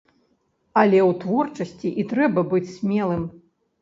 [0.83, 3.23] Але ў творчасці і трэба быць смелым!